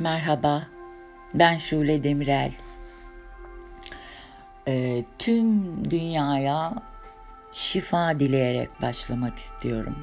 Merhaba, 0.00 0.66
ben 1.34 1.58
Şule 1.58 2.04
Demirel. 2.04 2.52
Ee, 4.68 5.04
tüm 5.18 5.64
dünyaya 5.90 6.74
şifa 7.52 8.20
dileyerek 8.20 8.82
başlamak 8.82 9.38
istiyorum. 9.38 9.96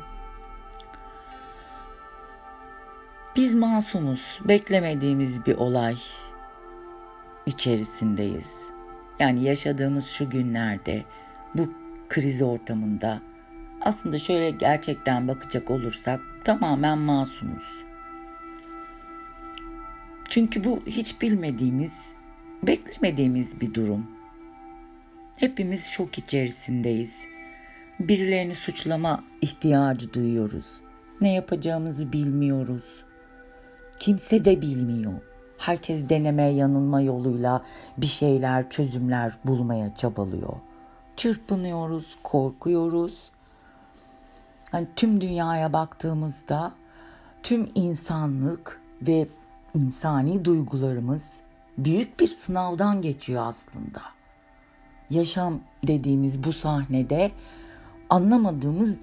Biz 3.35 3.55
masumuz, 3.55 4.39
beklemediğimiz 4.45 5.45
bir 5.45 5.55
olay 5.55 5.97
içerisindeyiz. 7.45 8.65
Yani 9.19 9.43
yaşadığımız 9.43 10.07
şu 10.07 10.29
günlerde, 10.29 11.03
bu 11.53 11.73
kriz 12.09 12.41
ortamında 12.41 13.21
aslında 13.81 14.19
şöyle 14.19 14.51
gerçekten 14.51 15.27
bakacak 15.27 15.71
olursak 15.71 16.21
tamamen 16.43 16.97
masumuz. 16.97 17.85
Çünkü 20.35 20.63
bu 20.63 20.79
hiç 20.87 21.21
bilmediğimiz, 21.21 21.91
beklemediğimiz 22.63 23.61
bir 23.61 23.73
durum. 23.73 24.07
Hepimiz 25.37 25.85
şok 25.85 26.17
içerisindeyiz. 26.17 27.15
Birilerini 27.99 28.55
suçlama 28.55 29.23
ihtiyacı 29.41 30.13
duyuyoruz. 30.13 30.81
Ne 31.21 31.33
yapacağımızı 31.33 32.13
bilmiyoruz. 32.13 33.03
Kimse 33.99 34.45
de 34.45 34.61
bilmiyor. 34.61 35.13
Herkes 35.57 36.09
deneme 36.09 36.43
yanılma 36.43 37.01
yoluyla 37.01 37.65
bir 37.97 38.05
şeyler, 38.05 38.69
çözümler 38.69 39.33
bulmaya 39.45 39.95
çabalıyor. 39.95 40.53
Çırpınıyoruz, 41.15 42.17
korkuyoruz. 42.23 43.31
Hani 44.71 44.87
tüm 44.95 45.21
dünyaya 45.21 45.73
baktığımızda 45.73 46.73
tüm 47.43 47.69
insanlık 47.75 48.81
ve 49.01 49.27
insani 49.75 50.45
duygularımız 50.45 51.23
büyük 51.77 52.19
bir 52.19 52.27
sınavdan 52.27 53.01
geçiyor 53.01 53.43
aslında. 53.45 54.01
Yaşam 55.09 55.59
dediğimiz 55.87 56.43
bu 56.43 56.53
sahnede 56.53 57.31
anlamadığımız 58.09 58.97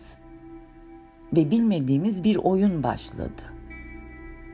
ve 1.32 1.50
bilmediğimiz 1.50 2.24
bir 2.24 2.36
oyun 2.36 2.82
başladı. 2.82 3.42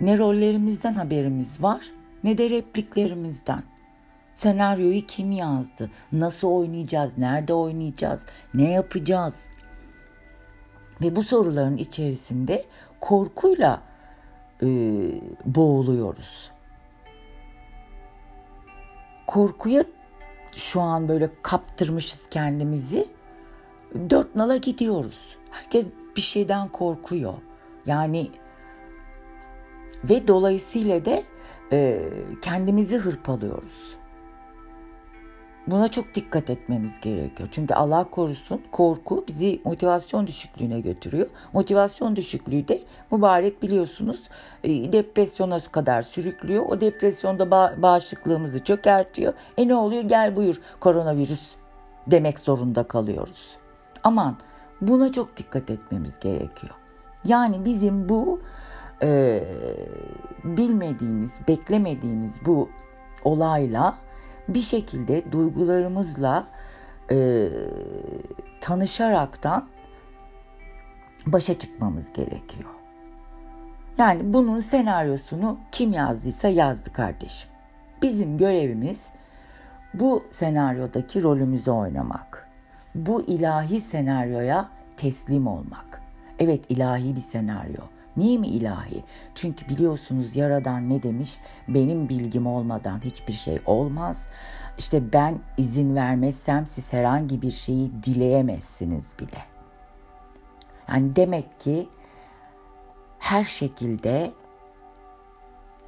Ne 0.00 0.18
rollerimizden 0.18 0.94
haberimiz 0.94 1.62
var 1.62 1.92
ne 2.24 2.38
de 2.38 2.50
repliklerimizden. 2.50 3.62
Senaryoyu 4.34 5.06
kim 5.06 5.32
yazdı? 5.32 5.90
Nasıl 6.12 6.48
oynayacağız? 6.48 7.18
Nerede 7.18 7.54
oynayacağız? 7.54 8.26
Ne 8.54 8.70
yapacağız? 8.70 9.48
Ve 11.02 11.16
bu 11.16 11.22
soruların 11.22 11.76
içerisinde 11.76 12.64
korkuyla 13.00 13.87
e, 14.62 14.66
boğuluyoruz. 15.44 16.50
Korkuya 19.26 19.84
şu 20.52 20.80
an 20.80 21.08
böyle 21.08 21.30
kaptırmışız 21.42 22.26
kendimizi. 22.30 23.08
Dört 24.10 24.36
nala 24.36 24.56
gidiyoruz. 24.56 25.36
Herkes 25.50 25.86
bir 26.16 26.20
şeyden 26.20 26.68
korkuyor. 26.68 27.34
Yani 27.86 28.28
ve 30.04 30.28
dolayısıyla 30.28 31.04
da 31.04 31.22
e, 31.72 32.02
kendimizi 32.42 32.96
hırpalıyoruz. 32.96 33.97
Buna 35.70 35.88
çok 35.88 36.14
dikkat 36.14 36.50
etmemiz 36.50 37.00
gerekiyor. 37.00 37.48
Çünkü 37.52 37.74
Allah 37.74 38.06
korusun 38.10 38.62
korku 38.72 39.24
bizi 39.28 39.60
motivasyon 39.64 40.26
düşüklüğüne 40.26 40.80
götürüyor. 40.80 41.26
Motivasyon 41.52 42.16
düşüklüğü 42.16 42.68
de 42.68 42.82
mübarek 43.12 43.62
biliyorsunuz 43.62 44.22
e, 44.64 44.92
depresyona 44.92 45.60
kadar 45.60 46.02
sürüklüyor. 46.02 46.64
O 46.68 46.80
depresyonda 46.80 47.42
ba- 47.42 47.82
bağışıklığımızı 47.82 48.64
çökertiyor. 48.64 49.32
E 49.56 49.68
ne 49.68 49.74
oluyor? 49.74 50.02
Gel 50.02 50.36
buyur 50.36 50.60
koronavirüs 50.80 51.54
demek 52.06 52.40
zorunda 52.40 52.82
kalıyoruz. 52.82 53.56
Aman 54.04 54.36
buna 54.80 55.12
çok 55.12 55.36
dikkat 55.36 55.70
etmemiz 55.70 56.18
gerekiyor. 56.18 56.74
Yani 57.24 57.64
bizim 57.64 58.08
bu 58.08 58.40
e, 59.02 59.40
bilmediğimiz, 60.44 61.32
beklemediğimiz 61.48 62.32
bu 62.46 62.68
olayla 63.24 63.94
bir 64.48 64.62
şekilde 64.62 65.32
duygularımızla 65.32 66.44
e, 67.10 67.48
tanışaraktan 68.60 69.68
başa 71.26 71.58
çıkmamız 71.58 72.12
gerekiyor. 72.12 72.70
Yani 73.98 74.32
bunun 74.32 74.60
senaryosunu 74.60 75.58
kim 75.72 75.92
yazdıysa 75.92 76.48
yazdı 76.48 76.92
kardeşim. 76.92 77.50
Bizim 78.02 78.38
görevimiz 78.38 78.98
bu 79.94 80.24
senaryodaki 80.30 81.22
rolümüzü 81.22 81.70
oynamak. 81.70 82.48
Bu 82.94 83.22
ilahi 83.22 83.80
senaryoya 83.80 84.68
teslim 84.96 85.46
olmak. 85.46 86.02
Evet 86.38 86.64
ilahi 86.68 87.16
bir 87.16 87.22
senaryo. 87.22 87.82
Niye 88.16 88.38
mi 88.38 88.46
ilahi? 88.46 89.04
Çünkü 89.34 89.68
biliyorsunuz 89.68 90.36
Yaradan 90.36 90.88
ne 90.88 91.02
demiş? 91.02 91.38
Benim 91.68 92.08
bilgim 92.08 92.46
olmadan 92.46 93.00
hiçbir 93.04 93.32
şey 93.32 93.60
olmaz. 93.66 94.26
İşte 94.78 95.12
ben 95.12 95.38
izin 95.56 95.94
vermezsem 95.96 96.66
siz 96.66 96.92
herhangi 96.92 97.42
bir 97.42 97.50
şeyi 97.50 98.02
dileyemezsiniz 98.02 99.14
bile. 99.18 99.44
Yani 100.88 101.16
demek 101.16 101.60
ki 101.60 101.88
her 103.18 103.44
şekilde 103.44 104.32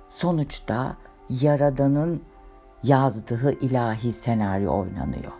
sonuçta 0.08 0.96
Yaradan'ın 1.30 2.22
yazdığı 2.82 3.58
ilahi 3.60 4.12
senaryo 4.12 4.78
oynanıyor. 4.78 5.39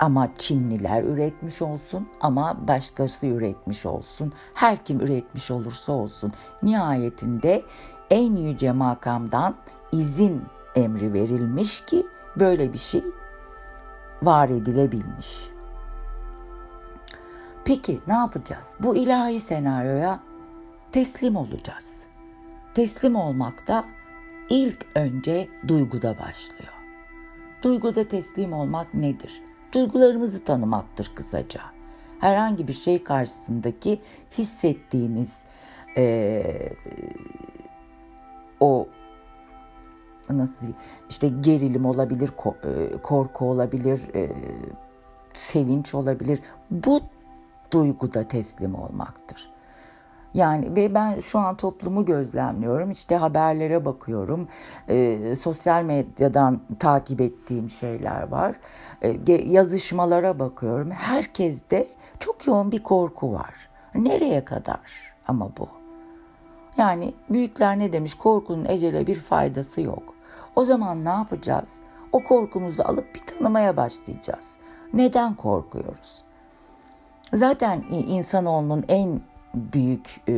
Ama 0.00 0.28
Çinliler 0.38 1.02
üretmiş 1.02 1.62
olsun 1.62 2.08
ama 2.20 2.68
başkası 2.68 3.26
üretmiş 3.26 3.86
olsun. 3.86 4.32
Her 4.54 4.84
kim 4.84 5.00
üretmiş 5.00 5.50
olursa 5.50 5.92
olsun. 5.92 6.32
Nihayetinde 6.62 7.62
en 8.10 8.36
yüce 8.36 8.72
makamdan 8.72 9.54
izin 9.92 10.42
emri 10.74 11.12
verilmiş 11.12 11.80
ki 11.80 12.06
böyle 12.36 12.72
bir 12.72 12.78
şey 12.78 13.02
var 14.22 14.48
edilebilmiş. 14.48 15.48
Peki 17.64 18.00
ne 18.06 18.14
yapacağız? 18.14 18.66
Bu 18.80 18.96
ilahi 18.96 19.40
senaryoya 19.40 20.20
teslim 20.92 21.36
olacağız. 21.36 21.96
Teslim 22.74 23.16
olmak 23.16 23.68
da 23.68 23.84
ilk 24.50 24.86
önce 24.94 25.48
duyguda 25.68 26.18
başlıyor. 26.18 26.72
Duyguda 27.62 28.08
teslim 28.08 28.52
olmak 28.52 28.94
nedir? 28.94 29.42
Duygularımızı 29.74 30.44
tanımaktır 30.44 31.12
kısaca. 31.14 31.60
Herhangi 32.20 32.68
bir 32.68 32.72
şey 32.72 33.02
karşısındaki 33.02 34.00
hissettiğimiz 34.38 35.44
e, 35.96 36.42
o 38.60 38.88
nasıl 40.30 40.66
işte 41.10 41.28
gerilim 41.28 41.86
olabilir, 41.86 42.30
korku 43.02 43.44
olabilir, 43.50 44.00
e, 44.14 44.32
sevinç 45.34 45.94
olabilir. 45.94 46.40
Bu 46.70 47.00
duyguda 47.72 48.28
teslim 48.28 48.74
olmaktır. 48.74 49.53
Yani 50.34 50.76
ve 50.76 50.94
ben 50.94 51.20
şu 51.20 51.38
an 51.38 51.56
toplumu 51.56 52.04
gözlemliyorum. 52.04 52.90
İşte 52.90 53.16
haberlere 53.16 53.84
bakıyorum. 53.84 54.48
E, 54.88 55.36
sosyal 55.36 55.82
medyadan 55.82 56.60
takip 56.78 57.20
ettiğim 57.20 57.70
şeyler 57.70 58.28
var. 58.28 58.54
E, 59.02 59.32
yazışmalara 59.32 60.38
bakıyorum. 60.38 60.90
Herkeste 60.90 61.86
çok 62.18 62.46
yoğun 62.46 62.72
bir 62.72 62.82
korku 62.82 63.32
var. 63.32 63.54
Nereye 63.94 64.44
kadar 64.44 64.80
ama 65.28 65.50
bu? 65.58 65.68
Yani 66.76 67.14
büyükler 67.30 67.78
ne 67.78 67.92
demiş? 67.92 68.14
Korkunun 68.14 68.64
ecele 68.64 69.06
bir 69.06 69.16
faydası 69.20 69.80
yok. 69.80 70.14
O 70.56 70.64
zaman 70.64 71.04
ne 71.04 71.08
yapacağız? 71.08 71.68
O 72.12 72.22
korkumuzu 72.22 72.82
alıp 72.82 73.14
bir 73.14 73.20
tanımaya 73.20 73.76
başlayacağız. 73.76 74.56
Neden 74.92 75.34
korkuyoruz? 75.34 76.24
Zaten 77.32 77.82
insanoğlunun 77.90 78.84
en 78.88 79.20
büyük, 79.54 80.20
e, 80.28 80.32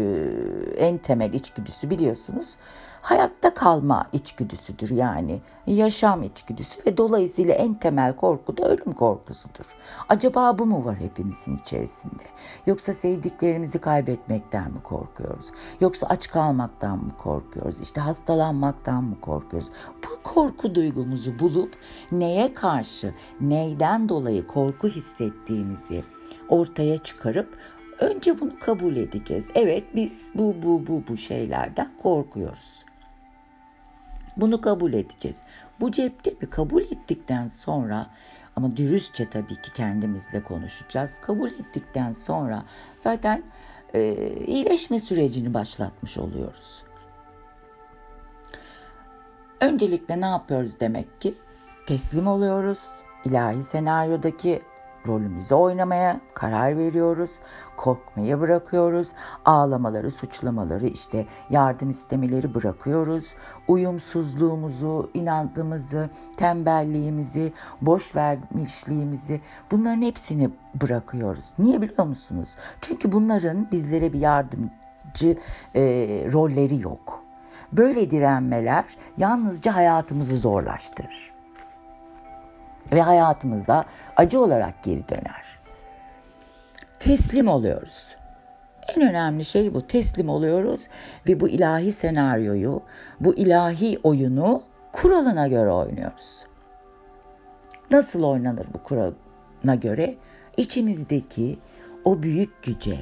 en 0.77 0.99
temel 0.99 1.33
içgüdüsü 1.33 1.91
biliyorsunuz 1.91 2.57
hayatta 3.07 3.55
kalma 3.55 4.07
içgüdüsüdür 4.13 4.91
yani 4.91 5.41
yaşam 5.67 6.23
içgüdüsü 6.23 6.81
ve 6.87 6.97
dolayısıyla 6.97 7.55
en 7.55 7.75
temel 7.75 8.17
korku 8.17 8.57
da 8.57 8.69
ölüm 8.69 8.93
korkusudur. 8.93 9.65
Acaba 10.09 10.59
bu 10.59 10.67
mu 10.67 10.85
var 10.85 10.97
hepimizin 10.97 11.57
içerisinde? 11.57 12.23
Yoksa 12.67 12.95
sevdiklerimizi 12.95 13.79
kaybetmekten 13.79 14.73
mi 14.73 14.83
korkuyoruz? 14.83 15.47
Yoksa 15.81 16.07
aç 16.07 16.29
kalmaktan 16.29 16.99
mı 16.99 17.13
korkuyoruz? 17.19 17.81
İşte 17.81 18.01
hastalanmaktan 18.01 19.05
mı 19.05 19.21
korkuyoruz? 19.21 19.69
Bu 20.05 20.23
korku 20.23 20.75
duygumuzu 20.75 21.39
bulup 21.39 21.75
neye 22.13 22.53
karşı, 22.53 23.15
neyden 23.41 24.09
dolayı 24.09 24.47
korku 24.47 24.89
hissettiğimizi 24.89 26.05
ortaya 26.49 26.99
çıkarıp 26.99 27.59
Önce 27.99 28.41
bunu 28.41 28.59
kabul 28.59 28.97
edeceğiz. 28.97 29.49
Evet 29.55 29.85
biz 29.95 30.31
bu 30.35 30.57
bu 30.63 30.87
bu 30.87 31.03
bu 31.09 31.17
şeylerden 31.17 31.91
korkuyoruz. 32.03 32.85
Bunu 34.37 34.61
kabul 34.61 34.93
edeceğiz. 34.93 35.43
Bu 35.81 35.91
cepte 35.91 36.31
mi 36.31 36.51
kabul 36.51 36.83
ettikten 36.83 37.49
sonra 37.49 38.11
ama 38.57 38.77
dürüstçe 38.77 39.31
tabii 39.31 39.63
ki 39.63 39.73
kendimizle 39.73 40.43
konuşacağız. 40.43 41.13
Kabul 41.21 41.51
ettikten 41.51 42.13
sonra 42.13 42.65
zaten 42.99 43.43
e, 43.95 44.33
iyileşme 44.47 45.01
sürecini 45.01 45.55
başlatmış 45.55 46.19
oluyoruz. 46.19 46.85
Öncelikle 49.61 50.21
ne 50.21 50.27
yapıyoruz 50.27 50.81
demek 50.81 51.21
ki? 51.21 51.35
Teslim 51.87 52.27
oluyoruz. 52.27 52.89
İlahi 53.25 53.63
senaryodaki 53.63 54.63
rolümüzü 55.07 55.55
oynamaya 55.55 56.21
karar 56.35 56.79
veriyoruz. 56.79 57.31
Korkmayı 57.77 58.41
bırakıyoruz. 58.41 59.13
Ağlamaları, 59.45 60.11
suçlamaları, 60.11 60.87
işte 60.87 61.27
yardım 61.51 61.91
istemeleri 61.91 62.55
bırakıyoruz. 62.55 63.35
Uyumsuzluğumuzu, 63.69 65.11
inandığımızı, 65.15 66.11
tembelliğimizi, 66.37 67.53
boş 67.81 68.17
vermişliğimizi 68.17 69.41
bunların 69.71 70.03
hepsini 70.03 70.51
bırakıyoruz. 70.81 71.53
Niye 71.59 71.83
biliyor 71.83 72.07
musunuz? 72.07 72.57
Çünkü 72.81 73.13
bunların 73.13 73.67
bizlere 73.73 74.13
bir 74.13 74.21
yardımcı 74.21 75.39
e, 75.75 75.83
rolleri 76.33 76.83
yok. 76.83 77.23
Böyle 77.73 78.11
direnmeler 78.11 78.85
yalnızca 79.19 79.75
hayatımızı 79.75 80.37
zorlaştırır 80.37 81.36
ve 82.93 83.03
hayatımıza 83.03 83.85
acı 84.17 84.41
olarak 84.41 84.83
geri 84.83 85.09
döner. 85.09 85.59
Teslim 86.99 87.49
oluyoruz. 87.49 88.17
En 88.97 89.09
önemli 89.09 89.45
şey 89.45 89.75
bu. 89.75 89.87
Teslim 89.87 90.29
oluyoruz 90.29 90.89
ve 91.29 91.41
bu 91.41 91.49
ilahi 91.49 91.93
senaryoyu, 91.93 92.83
bu 93.21 93.35
ilahi 93.35 93.99
oyunu 94.03 94.63
kuralına 94.93 95.49
göre 95.49 95.71
oynuyoruz. 95.71 96.47
Nasıl 97.91 98.23
oynanır 98.23 98.67
bu 98.75 98.83
kuralına 98.83 99.75
göre? 99.75 100.15
İçimizdeki 100.57 101.59
o 102.05 102.23
büyük 102.23 102.63
güce, 102.63 102.99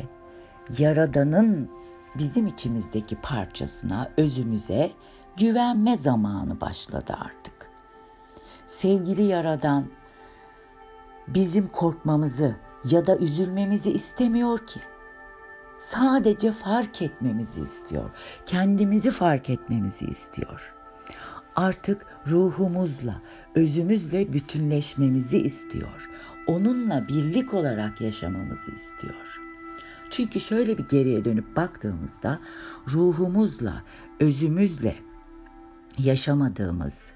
Yaradan'ın 0.78 1.70
bizim 2.18 2.46
içimizdeki 2.46 3.16
parçasına, 3.16 4.10
özümüze 4.16 4.90
güvenme 5.36 5.96
zamanı 5.96 6.60
başladı 6.60 7.16
artık 7.20 7.53
sevgili 8.66 9.22
Yaradan 9.22 9.84
bizim 11.28 11.68
korkmamızı 11.68 12.56
ya 12.84 13.06
da 13.06 13.16
üzülmemizi 13.16 13.90
istemiyor 13.90 14.66
ki. 14.66 14.80
Sadece 15.78 16.52
fark 16.52 17.02
etmemizi 17.02 17.60
istiyor. 17.60 18.10
Kendimizi 18.46 19.10
fark 19.10 19.50
etmemizi 19.50 20.04
istiyor. 20.04 20.74
Artık 21.56 22.06
ruhumuzla, 22.26 23.20
özümüzle 23.54 24.32
bütünleşmemizi 24.32 25.38
istiyor. 25.38 26.10
Onunla 26.46 27.08
birlik 27.08 27.54
olarak 27.54 28.00
yaşamamızı 28.00 28.70
istiyor. 28.70 29.40
Çünkü 30.10 30.40
şöyle 30.40 30.78
bir 30.78 30.88
geriye 30.88 31.24
dönüp 31.24 31.56
baktığımızda 31.56 32.40
ruhumuzla, 32.88 33.82
özümüzle 34.20 34.96
yaşamadığımız, 35.98 37.13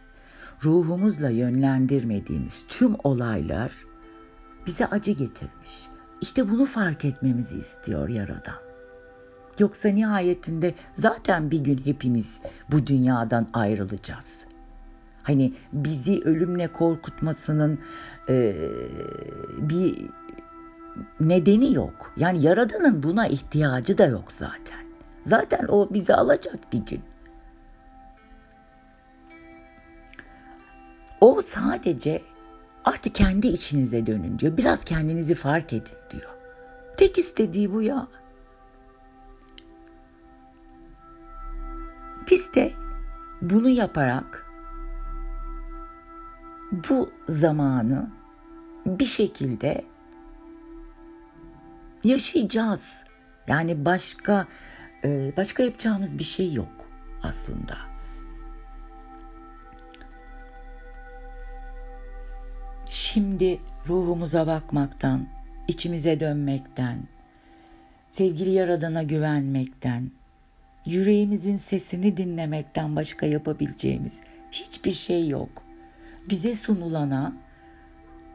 ruhumuzla 0.64 1.30
yönlendirmediğimiz 1.30 2.64
tüm 2.68 2.96
olaylar 3.04 3.72
bize 4.66 4.86
acı 4.86 5.12
getirmiş. 5.12 5.88
İşte 6.20 6.50
bunu 6.50 6.66
fark 6.66 7.04
etmemizi 7.04 7.58
istiyor 7.58 8.08
Yaradan. 8.08 8.68
Yoksa 9.58 9.88
nihayetinde 9.88 10.74
zaten 10.94 11.50
bir 11.50 11.58
gün 11.58 11.80
hepimiz 11.84 12.40
bu 12.72 12.86
dünyadan 12.86 13.46
ayrılacağız. 13.52 14.44
Hani 15.22 15.52
bizi 15.72 16.20
ölümle 16.24 16.68
korkutmasının 16.72 17.78
e, 18.28 18.56
bir 19.58 20.06
nedeni 21.20 21.74
yok. 21.74 22.12
Yani 22.16 22.42
Yaradan'ın 22.42 23.02
buna 23.02 23.26
ihtiyacı 23.26 23.98
da 23.98 24.06
yok 24.06 24.32
zaten. 24.32 24.84
Zaten 25.24 25.66
o 25.68 25.88
bizi 25.94 26.14
alacak 26.14 26.72
bir 26.72 26.86
gün. 26.86 27.00
O 31.20 31.42
sadece 31.42 32.22
artık 32.84 33.14
kendi 33.14 33.46
içinize 33.46 34.06
dönün 34.06 34.38
diyor. 34.38 34.56
Biraz 34.56 34.84
kendinizi 34.84 35.34
fark 35.34 35.72
edin 35.72 35.96
diyor. 36.10 36.30
Tek 36.96 37.18
istediği 37.18 37.72
bu 37.72 37.82
ya. 37.82 38.06
Biz 42.30 42.54
de 42.54 42.72
bunu 43.42 43.68
yaparak 43.68 44.46
bu 46.72 47.10
zamanı 47.28 48.10
bir 48.86 49.04
şekilde 49.04 49.84
yaşayacağız. 52.04 53.02
Yani 53.46 53.84
başka 53.84 54.46
e, 55.04 55.32
başka 55.36 55.62
yapacağımız 55.62 56.18
bir 56.18 56.24
şey 56.24 56.52
yok 56.52 56.72
aslında. 57.22 57.97
Şimdi 63.12 63.60
ruhumuza 63.88 64.46
bakmaktan, 64.46 65.26
içimize 65.68 66.20
dönmekten, 66.20 66.98
sevgili 68.08 68.50
Yaradan'a 68.50 69.02
güvenmekten, 69.02 70.10
yüreğimizin 70.86 71.58
sesini 71.58 72.16
dinlemekten 72.16 72.96
başka 72.96 73.26
yapabileceğimiz 73.26 74.20
hiçbir 74.52 74.92
şey 74.92 75.28
yok. 75.28 75.62
Bize 76.30 76.54
sunulana 76.54 77.32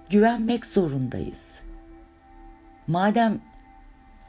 güvenmek 0.09 0.65
zorundayız. 0.65 1.49
Madem 2.87 3.41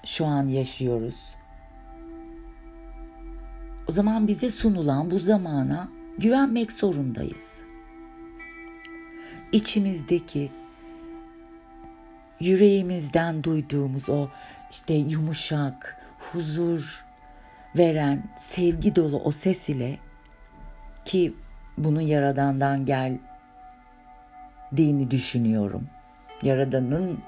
şu 0.04 0.26
an 0.26 0.48
yaşıyoruz, 0.48 1.34
o 3.88 3.92
zaman 3.92 4.28
bize 4.28 4.50
sunulan 4.50 5.10
bu 5.10 5.18
zamana 5.18 5.88
güvenmek 6.18 6.72
zorundayız 6.72 7.64
içimizdeki 9.54 10.50
yüreğimizden 12.40 13.44
duyduğumuz 13.44 14.10
o 14.10 14.28
işte 14.70 14.94
yumuşak, 14.94 15.96
huzur 16.18 17.04
veren, 17.76 18.24
sevgi 18.38 18.96
dolu 18.96 19.20
o 19.20 19.32
ses 19.32 19.68
ile 19.68 19.98
ki 21.04 21.34
bunu 21.78 22.02
Yaradan'dan 22.02 22.84
geldiğini 24.72 25.10
düşünüyorum. 25.10 25.88
Yaradan'ın 26.42 27.18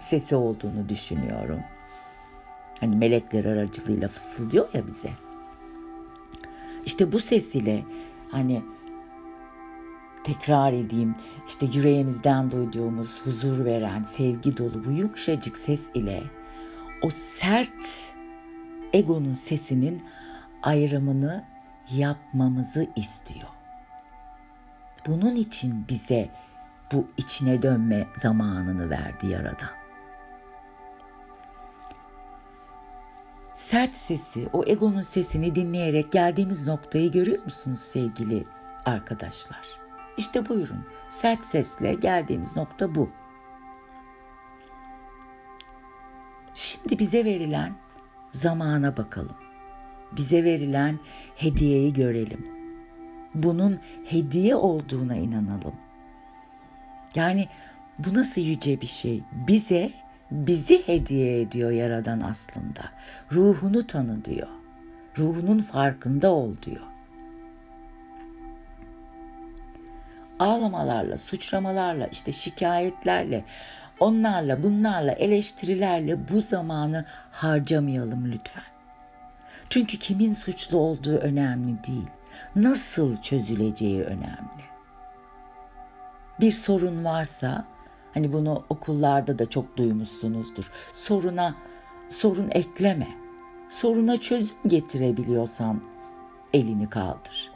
sesi 0.00 0.36
olduğunu 0.36 0.88
düşünüyorum. 0.88 1.60
Hani 2.80 2.96
melekler 2.96 3.44
aracılığıyla 3.44 4.08
fısıldıyor 4.08 4.68
ya 4.74 4.86
bize. 4.86 5.10
İşte 6.84 7.12
bu 7.12 7.20
ses 7.20 7.54
ile 7.54 7.82
hani 8.30 8.62
tekrar 10.26 10.72
edeyim 10.72 11.14
işte 11.46 11.66
yüreğimizden 11.66 12.50
duyduğumuz 12.50 13.26
huzur 13.26 13.64
veren 13.64 14.02
sevgi 14.02 14.58
dolu 14.58 14.84
bu 14.84 14.90
yumuşacık 14.90 15.58
ses 15.58 15.88
ile 15.94 16.22
o 17.02 17.10
sert 17.10 17.72
egonun 18.92 19.34
sesinin 19.34 20.04
ayrımını 20.62 21.44
yapmamızı 21.90 22.86
istiyor. 22.96 23.48
Bunun 25.06 25.36
için 25.36 25.84
bize 25.88 26.28
bu 26.92 27.06
içine 27.16 27.62
dönme 27.62 28.06
zamanını 28.16 28.90
verdi 28.90 29.26
Yaradan. 29.26 29.70
Sert 33.54 33.96
sesi, 33.96 34.48
o 34.52 34.64
egonun 34.66 35.02
sesini 35.02 35.54
dinleyerek 35.54 36.12
geldiğimiz 36.12 36.66
noktayı 36.66 37.12
görüyor 37.12 37.44
musunuz 37.44 37.78
sevgili 37.80 38.44
arkadaşlar? 38.84 39.85
İşte 40.16 40.48
buyurun. 40.48 40.84
Sert 41.08 41.46
sesle 41.46 41.94
geldiğimiz 41.94 42.56
nokta 42.56 42.94
bu. 42.94 43.10
Şimdi 46.54 46.98
bize 46.98 47.24
verilen 47.24 47.72
zamana 48.30 48.96
bakalım. 48.96 49.36
Bize 50.16 50.44
verilen 50.44 50.98
hediyeyi 51.36 51.92
görelim. 51.92 52.46
Bunun 53.34 53.80
hediye 54.04 54.54
olduğuna 54.54 55.16
inanalım. 55.16 55.74
Yani 57.14 57.48
bu 57.98 58.14
nasıl 58.14 58.40
yüce 58.40 58.80
bir 58.80 58.86
şey? 58.86 59.22
Bize 59.48 59.90
bizi 60.30 60.88
hediye 60.88 61.40
ediyor 61.40 61.70
Yaradan 61.70 62.20
aslında. 62.20 62.90
Ruhunu 63.32 63.86
tanı 63.86 64.24
diyor. 64.24 64.48
Ruhunun 65.18 65.58
farkında 65.58 66.30
ol 66.30 66.54
diyor. 66.62 66.95
Ağlamalarla, 70.38 71.18
suçlamalarla, 71.18 72.06
işte 72.06 72.32
şikayetlerle, 72.32 73.44
onlarla, 74.00 74.62
bunlarla, 74.62 75.12
eleştirilerle 75.12 76.28
bu 76.28 76.40
zamanı 76.40 77.04
harcamayalım 77.32 78.32
lütfen. 78.32 78.62
Çünkü 79.70 79.98
kimin 79.98 80.32
suçlu 80.32 80.78
olduğu 80.78 81.16
önemli 81.16 81.84
değil. 81.84 82.08
Nasıl 82.56 83.16
çözüleceği 83.22 84.02
önemli. 84.02 84.66
Bir 86.40 86.52
sorun 86.52 87.04
varsa 87.04 87.64
hani 88.14 88.32
bunu 88.32 88.64
okullarda 88.68 89.38
da 89.38 89.50
çok 89.50 89.76
duymuşsunuzdur. 89.76 90.70
Soruna 90.92 91.54
sorun 92.08 92.48
ekleme. 92.52 93.08
Soruna 93.68 94.20
çözüm 94.20 94.56
getirebiliyorsan 94.66 95.80
elini 96.52 96.90
kaldır. 96.90 97.55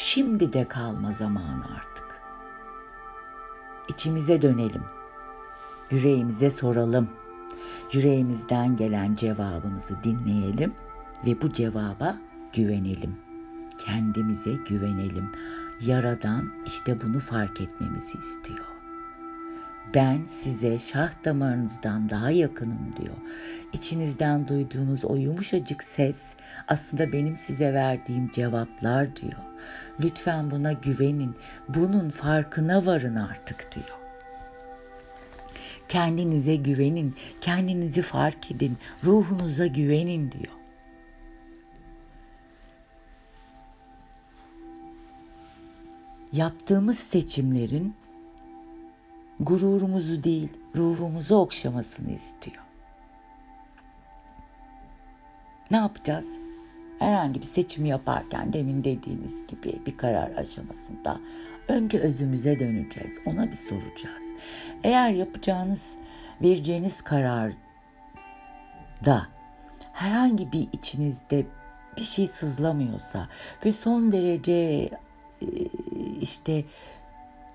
Şimdi 0.00 0.52
de 0.52 0.68
kalma 0.68 1.12
zamanı 1.12 1.64
artık. 1.64 2.20
İçimize 3.88 4.42
dönelim. 4.42 4.82
Yüreğimize 5.90 6.50
soralım. 6.50 7.08
Yüreğimizden 7.92 8.76
gelen 8.76 9.14
cevabımızı 9.14 10.02
dinleyelim 10.04 10.74
ve 11.26 11.42
bu 11.42 11.52
cevaba 11.52 12.16
güvenelim. 12.52 13.16
Kendimize 13.78 14.54
güvenelim. 14.68 15.32
Yaradan 15.80 16.52
işte 16.66 17.00
bunu 17.00 17.20
fark 17.20 17.60
etmemizi 17.60 18.18
istiyor 18.18 18.77
ben 19.94 20.26
size 20.26 20.78
şah 20.78 21.10
damarınızdan 21.24 22.10
daha 22.10 22.30
yakınım 22.30 22.94
diyor. 23.00 23.16
İçinizden 23.72 24.48
duyduğunuz 24.48 25.04
o 25.04 25.16
yumuşacık 25.16 25.82
ses 25.82 26.22
aslında 26.68 27.12
benim 27.12 27.36
size 27.36 27.74
verdiğim 27.74 28.30
cevaplar 28.30 29.16
diyor. 29.16 29.42
Lütfen 30.00 30.50
buna 30.50 30.72
güvenin. 30.72 31.36
Bunun 31.68 32.08
farkına 32.08 32.86
varın 32.86 33.14
artık 33.14 33.74
diyor. 33.74 33.98
Kendinize 35.88 36.56
güvenin, 36.56 37.14
kendinizi 37.40 38.02
fark 38.02 38.50
edin, 38.50 38.78
ruhunuza 39.04 39.66
güvenin 39.66 40.32
diyor. 40.32 40.52
Yaptığımız 46.32 46.98
seçimlerin 46.98 47.94
gururumuzu 49.40 50.24
değil, 50.24 50.48
ruhumuzu 50.76 51.34
okşamasını 51.34 52.10
istiyor. 52.10 52.62
Ne 55.70 55.76
yapacağız? 55.76 56.26
Herhangi 56.98 57.40
bir 57.40 57.46
seçim 57.46 57.84
yaparken 57.84 58.52
demin 58.52 58.84
dediğimiz 58.84 59.46
gibi 59.46 59.80
bir 59.86 59.96
karar 59.96 60.30
aşamasında 60.30 61.20
önce 61.68 61.98
özümüze 61.98 62.58
döneceğiz. 62.58 63.18
Ona 63.26 63.46
bir 63.46 63.56
soracağız. 63.56 64.22
Eğer 64.84 65.10
yapacağınız, 65.10 65.82
vereceğiniz 66.42 67.02
karar 67.02 67.52
da 69.04 69.26
herhangi 69.92 70.52
bir 70.52 70.68
içinizde 70.72 71.46
bir 71.96 72.02
şey 72.02 72.26
sızlamıyorsa 72.26 73.28
ve 73.64 73.72
son 73.72 74.12
derece 74.12 74.90
işte 76.20 76.64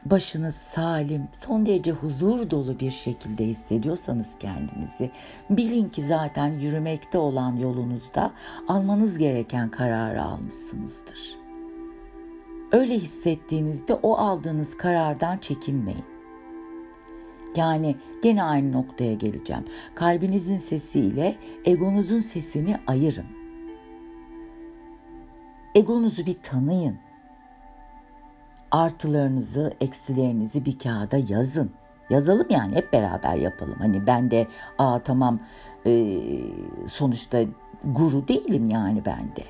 başınız 0.06 0.56
salim, 0.56 1.28
son 1.46 1.66
derece 1.66 1.92
huzur 1.92 2.50
dolu 2.50 2.80
bir 2.80 2.92
şekilde 2.92 3.46
hissediyorsanız 3.46 4.28
kendinizi, 4.40 5.12
bilin 5.50 5.90
ki 5.90 6.04
zaten 6.04 6.48
yürümekte 6.48 7.18
olan 7.18 7.56
yolunuzda 7.56 8.32
almanız 8.68 9.18
gereken 9.18 9.72
kararı 9.72 10.24
almışsınızdır. 10.24 11.36
Öyle 12.72 13.00
hissettiğinizde 13.00 13.94
o 13.94 14.18
aldığınız 14.18 14.78
karardan 14.78 15.38
çekinmeyin. 15.38 16.06
Yani 17.56 17.96
gene 18.24 18.44
aynı 18.44 18.72
noktaya 18.72 19.14
geleceğim. 19.14 19.66
Kalbinizin 19.96 20.58
sesiyle 20.58 21.36
egonuzun 21.66 22.20
sesini 22.20 22.76
ayırın. 22.88 23.26
Egonuzu 25.76 26.26
bir 26.26 26.38
tanıyın 26.44 26.98
artılarınızı, 28.74 29.74
eksilerinizi 29.82 30.66
bir 30.66 30.80
kağıda 30.80 31.18
yazın. 31.28 31.72
Yazalım 32.10 32.48
yani 32.50 32.76
hep 32.76 32.94
beraber 32.94 33.36
yapalım. 33.36 33.76
Hani 33.78 34.08
ben 34.08 34.32
de 34.32 34.48
aa 34.78 35.00
tamam 35.00 35.40
e, 35.86 36.22
sonuçta 36.92 37.44
guru 37.84 38.28
değilim 38.28 38.70
yani 38.70 39.06
ben 39.06 39.36
de. 39.36 39.44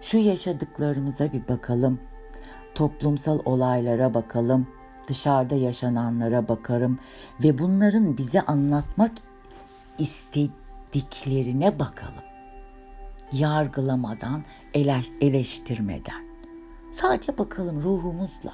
Şu 0.00 0.18
yaşadıklarımıza 0.18 1.32
bir 1.32 1.48
bakalım. 1.48 2.00
Toplumsal 2.74 3.38
olaylara 3.44 4.14
bakalım. 4.14 4.66
Dışarıda 5.08 5.54
yaşananlara 5.54 6.48
bakarım 6.48 6.98
ve 7.42 7.58
bunların 7.58 8.18
bize 8.18 8.40
anlatmak 8.40 9.12
istediklerine 9.98 11.78
bakalım. 11.78 12.22
Yargılamadan, 13.32 14.44
eleştirmeden. 15.20 16.31
Sadece 16.92 17.38
bakalım 17.38 17.82
ruhumuzla, 17.82 18.52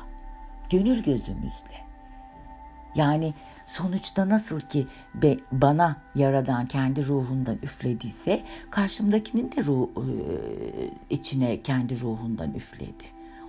gönül 0.71 1.02
gözümüzle. 1.02 1.88
Yani 2.95 3.35
sonuçta 3.66 4.28
nasıl 4.28 4.61
ki 4.61 4.87
be, 5.14 5.37
bana 5.52 5.97
yaradan 6.14 6.66
kendi 6.66 7.07
ruhundan 7.07 7.59
üflediyse 7.62 8.42
karşımdakinin 8.71 9.52
de 9.52 9.64
ruh, 9.64 9.88
e, 9.88 10.04
içine 11.11 11.62
kendi 11.62 12.00
ruhundan 12.00 12.54
üfledi. 12.54 13.04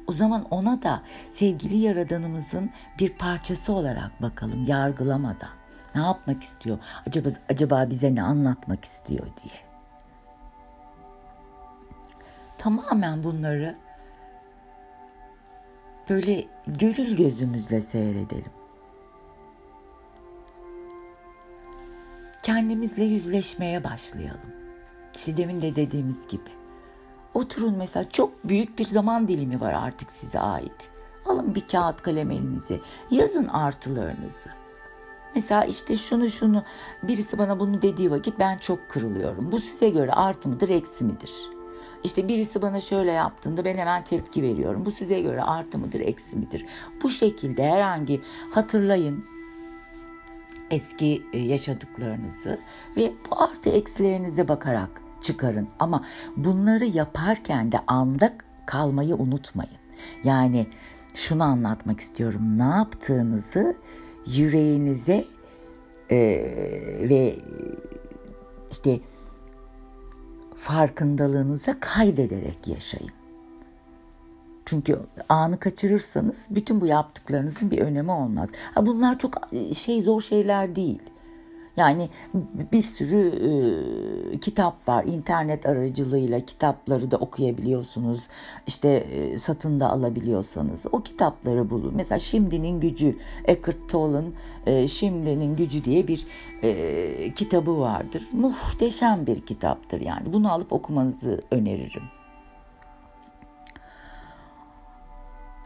O 0.07 0.11
zaman 0.11 0.45
ona 0.51 0.81
da 0.81 1.01
sevgili 1.33 1.77
yaradanımızın 1.77 2.69
bir 2.99 3.09
parçası 3.09 3.73
olarak 3.73 4.21
bakalım 4.21 4.65
yargılamadan. 4.65 5.49
Ne 5.95 6.01
yapmak 6.01 6.43
istiyor? 6.43 6.79
Acaba 7.07 7.29
acaba 7.49 7.89
bize 7.89 8.15
ne 8.15 8.23
anlatmak 8.23 8.85
istiyor 8.85 9.27
diye. 9.43 9.59
Tamamen 12.57 13.23
bunları 13.23 13.75
böyle 16.09 16.45
gönül 16.67 17.15
gözümüzle 17.15 17.81
seyredelim. 17.81 18.51
Kendimizle 22.43 23.03
yüzleşmeye 23.03 23.83
başlayalım. 23.83 24.53
İşte 25.15 25.37
demin 25.37 25.61
de 25.61 25.75
dediğimiz 25.75 26.27
gibi. 26.27 26.49
Oturun 27.33 27.77
mesela 27.77 28.09
çok 28.09 28.49
büyük 28.49 28.79
bir 28.79 28.85
zaman 28.85 29.27
dilimi 29.27 29.61
var 29.61 29.73
artık 29.73 30.11
size 30.11 30.39
ait. 30.39 30.89
Alın 31.25 31.55
bir 31.55 31.67
kağıt 31.67 32.01
kalem 32.01 32.31
elinize. 32.31 32.79
Yazın 33.11 33.47
artılarınızı. 33.47 34.49
Mesela 35.35 35.65
işte 35.65 35.97
şunu 35.97 36.29
şunu 36.29 36.63
birisi 37.03 37.37
bana 37.37 37.59
bunu 37.59 37.81
dediği 37.81 38.11
vakit 38.11 38.39
ben 38.39 38.57
çok 38.57 38.89
kırılıyorum. 38.89 39.51
Bu 39.51 39.59
size 39.59 39.89
göre 39.89 40.11
artı 40.11 40.49
mıdır 40.49 40.69
eksi 40.69 41.03
midir? 41.03 41.58
İşte 42.03 42.27
birisi 42.27 42.61
bana 42.61 42.81
şöyle 42.81 43.11
yaptığında 43.11 43.65
ben 43.65 43.77
hemen 43.77 44.03
tepki 44.03 44.43
veriyorum. 44.43 44.85
Bu 44.85 44.91
size 44.91 45.21
göre 45.21 45.43
artı 45.43 45.77
mıdır, 45.77 45.99
eksi 45.99 46.35
midir? 46.35 46.65
Bu 47.03 47.09
şekilde 47.09 47.71
herhangi 47.71 48.21
hatırlayın 48.51 49.25
eski 50.71 51.23
e, 51.33 51.39
yaşadıklarınızı 51.39 52.59
ve 52.97 53.11
bu 53.29 53.43
artı 53.43 53.69
eksilerinize 53.69 54.47
bakarak 54.47 55.01
çıkarın. 55.21 55.67
Ama 55.79 56.05
bunları 56.37 56.85
yaparken 56.85 57.71
de 57.71 57.79
anda 57.87 58.33
kalmayı 58.65 59.15
unutmayın. 59.15 59.79
Yani 60.23 60.67
şunu 61.15 61.43
anlatmak 61.43 61.99
istiyorum. 61.99 62.41
Ne 62.57 62.63
yaptığınızı 62.63 63.75
yüreğinize 64.25 65.25
e, 66.11 66.17
ve 67.09 67.35
işte 68.71 68.99
farkındalığınıza 70.59 71.79
kaydederek 71.79 72.67
yaşayın. 72.67 73.11
Çünkü 74.65 74.99
anı 75.29 75.59
kaçırırsanız 75.59 76.45
bütün 76.49 76.81
bu 76.81 76.87
yaptıklarınızın 76.87 77.71
bir 77.71 77.79
önemi 77.79 78.11
olmaz. 78.11 78.49
Ha 78.75 78.85
bunlar 78.85 79.19
çok 79.19 79.37
e, 79.51 79.73
şey 79.73 80.01
zor 80.01 80.21
şeyler 80.21 80.75
değil. 80.75 80.99
Yani 81.77 82.09
bir 82.71 82.81
sürü 82.81 83.31
e, 84.33 84.39
kitap 84.39 84.87
var. 84.87 85.03
İnternet 85.03 85.65
aracılığıyla 85.65 86.45
kitapları 86.45 87.11
da 87.11 87.17
okuyabiliyorsunuz. 87.17 88.27
İşte 88.67 88.89
e, 88.89 89.39
satın 89.39 89.79
da 89.79 89.89
alabiliyorsanız 89.89 90.85
o 90.91 91.01
kitapları 91.01 91.69
bulun. 91.69 91.93
Mesela 91.95 92.19
Şimdinin 92.19 92.79
Gücü, 92.79 93.17
Eckhart 93.45 93.89
Tolle'ın 93.89 94.35
e, 94.65 94.87
Şimdinin 94.87 95.55
Gücü 95.55 95.83
diye 95.83 96.07
bir 96.07 96.27
e, 96.63 97.33
kitabı 97.33 97.79
vardır. 97.79 98.23
Muhteşem 98.31 99.27
bir 99.27 99.41
kitaptır 99.41 100.01
yani. 100.01 100.33
Bunu 100.33 100.51
alıp 100.51 100.73
okumanızı 100.73 101.41
öneririm. 101.51 102.03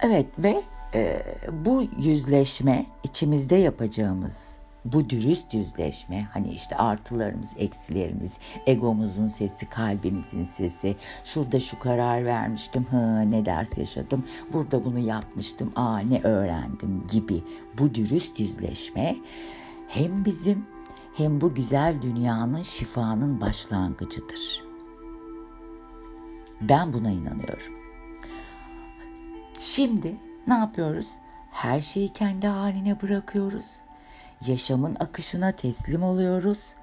Evet 0.02 0.26
ve 0.38 0.64
e, 0.94 1.22
bu 1.66 1.84
yüzleşme 1.98 2.86
içimizde 3.04 3.56
yapacağımız 3.56 4.63
bu 4.86 5.10
dürüst 5.10 5.54
yüzleşme 5.54 6.28
hani 6.34 6.52
işte 6.52 6.78
artılarımız, 6.78 7.54
eksilerimiz, 7.58 8.38
egomuzun 8.68 9.28
sesi, 9.28 9.66
kalbimizin 9.66 10.46
sesi, 10.46 10.96
şurada 11.24 11.60
şu 11.60 11.80
karar 11.80 12.26
vermiştim, 12.26 12.86
hı 12.90 13.32
ne 13.32 13.46
ders 13.46 13.78
yaşadım, 13.78 14.26
burada 14.54 14.86
bunu 14.86 15.00
yapmıştım, 15.00 15.74
aa 15.76 16.00
ne 16.00 16.22
öğrendim 16.22 17.08
gibi 17.12 17.44
bu 17.80 17.96
dürüst 17.96 18.40
yüzleşme 18.40 19.16
hem 19.88 20.26
bizim 20.26 20.66
hem 21.18 21.42
bu 21.42 21.56
güzel 21.56 22.02
dünyanın 22.02 22.64
şifanın 22.64 23.42
başlangıcıdır. 23.42 24.64
Ben 26.62 26.94
buna 26.94 27.12
inanıyorum. 27.12 27.74
Şimdi 29.58 30.16
ne 30.48 30.54
yapıyoruz? 30.54 31.08
Her 31.52 31.82
şeyi 31.82 32.10
kendi 32.10 32.48
haline 32.48 33.02
bırakıyoruz. 33.02 33.82
Yaşamın 34.48 34.96
akışına 35.00 35.52
teslim 35.52 36.04
oluyoruz 36.04 36.74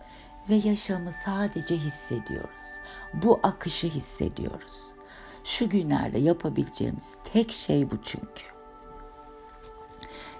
ve 0.48 0.54
yaşamı 0.54 1.12
sadece 1.12 1.76
hissediyoruz. 1.76 2.80
Bu 3.14 3.40
akışı 3.42 3.86
hissediyoruz. 3.86 4.88
Şu 5.44 5.68
günlerde 5.68 6.18
yapabileceğimiz 6.18 7.16
tek 7.32 7.52
şey 7.52 7.90
bu 7.90 8.02
çünkü. 8.02 8.44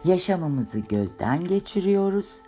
Yaşamımızı 0.05 0.79
gözden 0.79 1.47
geçiriyoruz. 1.47 2.43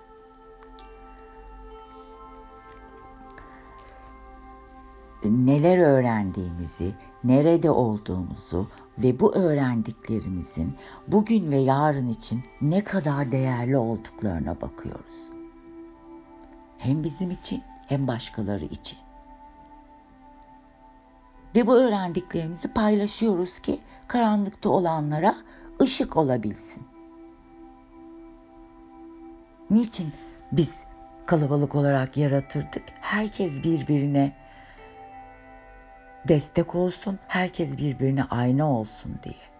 Neler 5.24 5.78
öğrendiğimizi, 5.78 6.94
nerede 7.24 7.70
olduğumuzu 7.70 8.68
ve 8.98 9.20
bu 9.20 9.34
öğrendiklerimizin 9.34 10.74
bugün 11.08 11.50
ve 11.50 11.56
yarın 11.56 12.08
için 12.08 12.42
ne 12.60 12.84
kadar 12.84 13.32
değerli 13.32 13.76
olduklarına 13.76 14.60
bakıyoruz. 14.60 15.30
Hem 16.78 17.04
bizim 17.04 17.30
için 17.30 17.62
hem 17.86 18.08
başkaları 18.08 18.64
için. 18.64 18.98
Ve 21.54 21.66
bu 21.66 21.76
öğrendiklerimizi 21.76 22.68
paylaşıyoruz 22.68 23.58
ki 23.58 23.78
karanlıkta 24.08 24.68
olanlara 24.68 25.34
ışık 25.80 26.16
olabilsin. 26.16 26.82
Niçin 29.70 30.12
biz 30.52 30.74
kalabalık 31.26 31.74
olarak 31.74 32.16
yaratırdık? 32.16 32.82
Herkes 33.00 33.52
birbirine 33.64 34.41
destek 36.28 36.74
olsun, 36.74 37.18
herkes 37.28 37.78
birbirine 37.78 38.24
ayna 38.24 38.72
olsun 38.72 39.14
diye. 39.22 39.52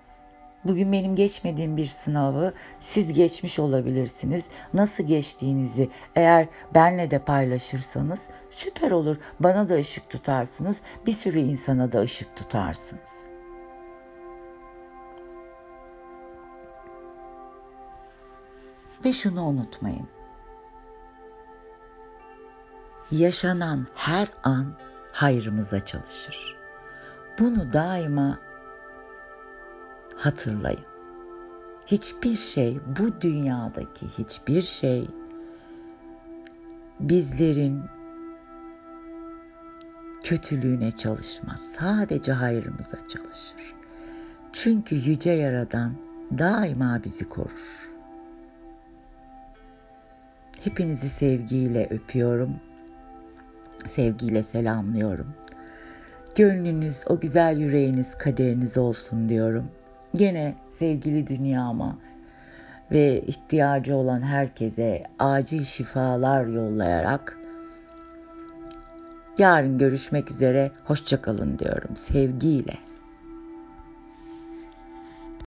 Bugün 0.65 0.93
benim 0.93 1.17
geçmediğim 1.17 1.77
bir 1.77 1.87
sınavı 1.87 2.53
siz 2.79 3.13
geçmiş 3.13 3.59
olabilirsiniz. 3.59 4.45
Nasıl 4.75 5.05
geçtiğinizi 5.05 5.91
eğer 6.17 6.49
benle 6.75 7.11
de 7.11 7.19
paylaşırsanız 7.19 8.21
süper 8.51 8.91
olur. 8.91 9.17
Bana 9.41 9.69
da 9.69 9.75
ışık 9.75 10.11
tutarsınız. 10.11 10.77
Bir 11.07 11.13
sürü 11.13 11.39
insana 11.39 11.93
da 11.93 12.01
ışık 12.01 12.37
tutarsınız. 12.37 13.11
Ve 19.05 19.13
şunu 19.13 19.45
unutmayın. 19.45 20.09
Yaşanan 23.11 23.87
her 23.95 24.29
an 24.45 24.75
hayrımıza 25.13 25.85
çalışır. 25.85 26.57
Bunu 27.39 27.73
daima 27.73 28.39
hatırlayın. 30.17 30.85
Hiçbir 31.87 32.37
şey 32.37 32.81
bu 32.99 33.21
dünyadaki 33.21 34.07
hiçbir 34.19 34.63
şey 34.63 35.09
bizlerin 37.01 37.83
kötülüğüne 40.25 40.91
çalışmaz. 40.91 41.61
Sadece 41.61 42.33
hayrımıza 42.33 42.99
çalışır. 43.09 43.75
Çünkü 44.53 44.95
yüce 44.95 45.31
yaradan 45.31 45.93
daima 46.39 47.01
bizi 47.05 47.29
korur. 47.29 47.91
Hepinizi 50.65 51.09
sevgiyle 51.09 51.89
öpüyorum. 51.91 52.61
Sevgiyle 53.89 54.43
selamlıyorum. 54.43 55.27
Gönlünüz, 56.35 57.05
o 57.09 57.21
güzel 57.21 57.57
yüreğiniz 57.59 58.19
kaderiniz 58.19 58.79
olsun 58.79 59.29
diyorum. 59.29 59.65
Gene 60.15 60.55
sevgili 60.71 61.27
dünyama 61.27 61.99
ve 62.91 63.21
ihtiyacı 63.21 63.97
olan 63.97 64.21
herkese 64.23 65.03
acil 65.19 65.65
şifalar 65.65 66.47
yollayarak 66.47 67.39
yarın 69.39 69.79
görüşmek 69.79 70.31
üzere 70.31 70.71
hoşçakalın 70.85 71.59
diyorum 71.59 71.97
sevgiyle. 71.97 72.92